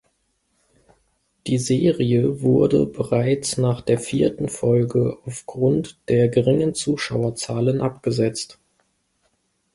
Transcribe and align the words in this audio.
Die 1.45 1.59
Serie 1.59 2.41
wurde 2.41 2.87
bereits 2.87 3.59
nach 3.59 3.81
der 3.81 3.99
vierten 3.99 4.49
Folge 4.49 5.19
aufgrund 5.27 5.99
der 6.09 6.27
geringen 6.27 6.73
Zuschauerzahlen 6.73 7.81
abgesetzt. 7.81 8.57